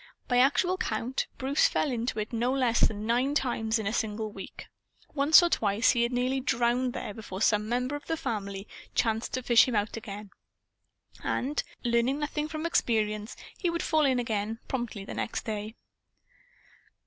By 0.27 0.39
actual 0.39 0.77
count, 0.77 1.27
Bruce 1.37 1.67
fell 1.67 1.91
into 1.91 2.17
it 2.17 2.33
no 2.33 2.51
less 2.51 2.79
than 2.79 3.05
nine 3.05 3.35
times 3.35 3.77
in 3.77 3.85
a 3.85 3.93
single 3.93 4.31
week. 4.31 4.65
Once 5.13 5.43
or 5.43 5.49
twice 5.51 5.91
he 5.91 6.01
had 6.01 6.11
nearly 6.11 6.39
drowned 6.39 6.93
there 6.93 7.13
before 7.13 7.39
some 7.39 7.69
member 7.69 7.95
of 7.95 8.07
the 8.07 8.17
family 8.17 8.67
chanced 8.95 9.31
to 9.35 9.43
fish 9.43 9.67
him 9.67 9.75
out. 9.75 9.95
And, 11.23 11.63
learning 11.83 12.17
nothing 12.17 12.47
from 12.47 12.65
experience, 12.65 13.35
he 13.59 13.69
would 13.69 13.83
fall 13.83 14.05
in 14.05 14.17
again, 14.17 14.57
promptly, 14.67 15.05
the 15.05 15.13
next 15.13 15.45
day. 15.45 15.75